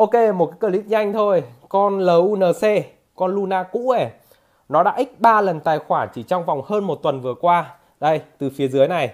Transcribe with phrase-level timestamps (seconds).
[0.00, 1.42] Ok, một cái clip nhanh thôi.
[1.68, 2.84] Con LUNC,
[3.16, 4.06] con Luna cũ ấy,
[4.68, 7.74] nó đã x 3 lần tài khoản chỉ trong vòng hơn một tuần vừa qua.
[8.00, 9.12] Đây, từ phía dưới này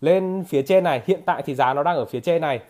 [0.00, 2.60] lên phía trên này, hiện tại thì giá nó đang ở phía trên này.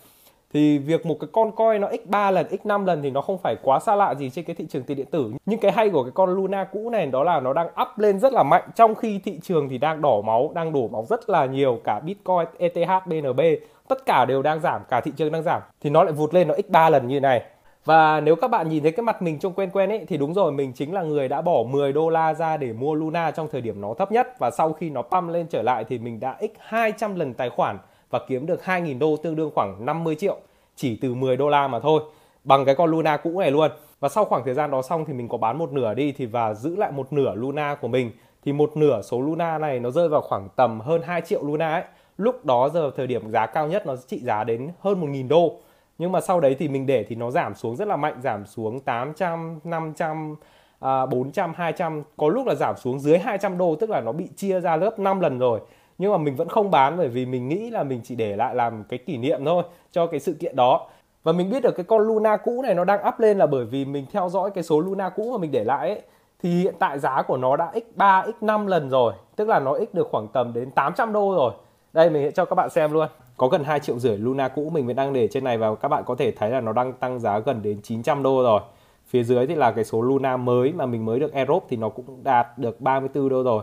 [0.53, 3.57] Thì việc một cái con coin nó x3 lần, x5 lần thì nó không phải
[3.63, 5.33] quá xa lạ gì trên cái thị trường tiền điện tử.
[5.47, 8.19] Nhưng cái hay của cái con Luna cũ này đó là nó đang up lên
[8.21, 8.63] rất là mạnh.
[8.75, 11.81] Trong khi thị trường thì đang đỏ máu, đang đổ máu rất là nhiều.
[11.85, 13.41] Cả Bitcoin, ETH, BNB,
[13.89, 15.63] tất cả đều đang giảm, cả thị trường đang giảm.
[15.81, 17.43] Thì nó lại vụt lên nó x3 lần như này.
[17.85, 20.35] Và nếu các bạn nhìn thấy cái mặt mình trông quen quen ấy thì đúng
[20.35, 23.49] rồi mình chính là người đã bỏ 10 đô la ra để mua Luna trong
[23.53, 24.39] thời điểm nó thấp nhất.
[24.39, 27.51] Và sau khi nó pump lên trở lại thì mình đã x 200 lần tài
[27.51, 27.79] khoản
[28.11, 30.37] và kiếm được 2.000 đô tương đương khoảng 50 triệu
[30.77, 32.03] chỉ từ 10 đô la mà thôi
[32.45, 33.71] bằng cái con Luna cũ này luôn.
[34.01, 36.27] Và sau khoảng thời gian đó xong thì mình có bán một nửa đi thì
[36.27, 38.11] và giữ lại một nửa Luna của mình.
[38.45, 41.73] Thì một nửa số Luna này nó rơi vào khoảng tầm hơn 2 triệu Luna
[41.73, 41.83] ấy.
[42.19, 45.61] Lúc đó giờ thời điểm giá cao nhất nó trị giá đến hơn 1.000 đô.
[45.99, 48.47] Nhưng mà sau đấy thì mình để thì nó giảm xuống rất là mạnh giảm
[48.47, 50.37] xuống 800 500
[50.81, 54.29] à, 400 200 có lúc là giảm xuống dưới 200 đô tức là nó bị
[54.37, 55.61] chia ra lớp 5 lần rồi
[55.99, 58.55] nhưng mà mình vẫn không bán bởi vì mình nghĩ là mình chỉ để lại
[58.55, 60.87] làm cái kỷ niệm thôi cho cái sự kiện đó.
[61.23, 63.65] Và mình biết được cái con Luna cũ này nó đang up lên là bởi
[63.65, 66.03] vì mình theo dõi cái số Luna cũ mà mình để lại ấy,
[66.43, 69.13] thì hiện tại giá của nó đã x3 x5 lần rồi.
[69.37, 71.53] Tức là nó x được khoảng tầm đến 800 đô rồi.
[71.93, 73.09] Đây, mình sẽ cho các bạn xem luôn.
[73.37, 75.89] Có gần 2 triệu rưỡi Luna cũ mình mới đang để trên này và các
[75.89, 78.61] bạn có thể thấy là nó đang tăng giá gần đến 900 đô rồi.
[79.07, 81.89] Phía dưới thì là cái số Luna mới mà mình mới được Europe thì nó
[81.89, 83.63] cũng đạt được 34 đô rồi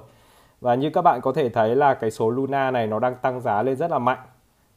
[0.64, 3.42] và như các bạn có thể thấy là cái số Luna này nó đang tăng
[3.42, 4.18] giá lên rất là mạnh.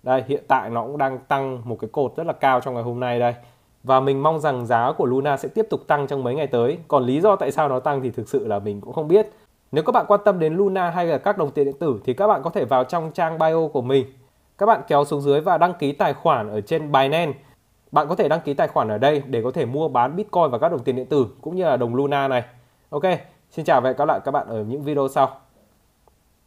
[0.03, 2.83] Đây, hiện tại nó cũng đang tăng một cái cột rất là cao trong ngày
[2.83, 3.35] hôm nay đây.
[3.83, 6.79] Và mình mong rằng giá của Luna sẽ tiếp tục tăng trong mấy ngày tới.
[6.89, 9.33] Còn lý do tại sao nó tăng thì thực sự là mình cũng không biết.
[9.73, 12.15] Nếu các bạn quan tâm đến Luna hay là các đồng tiền điện tử thì
[12.15, 14.07] các bạn có thể vào trong trang bio của mình.
[14.59, 17.39] Các bạn kéo xuống dưới và đăng ký tài khoản ở trên Binance.
[17.93, 20.51] Bạn có thể đăng ký tài khoản ở đây để có thể mua bán Bitcoin
[20.51, 22.45] và các đồng tiền điện tử cũng như là đồng Luna này.
[22.91, 23.05] Ok,
[23.51, 25.46] xin chào và hẹn gặp lại các bạn ở những video sau.